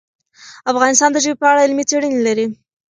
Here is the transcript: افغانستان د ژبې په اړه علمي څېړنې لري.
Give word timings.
افغانستان 0.71 1.09
د 1.13 1.17
ژبې 1.23 1.35
په 1.39 1.45
اړه 1.51 1.63
علمي 1.65 1.83
څېړنې 1.89 2.19
لري. 2.27 2.45